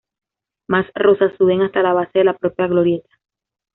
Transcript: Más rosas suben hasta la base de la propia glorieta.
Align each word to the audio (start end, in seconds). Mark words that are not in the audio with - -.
Más 0.67 0.87
rosas 0.95 1.31
suben 1.37 1.61
hasta 1.61 1.83
la 1.83 1.93
base 1.93 2.17
de 2.17 2.23
la 2.23 2.33
propia 2.35 2.65
glorieta. 2.65 3.19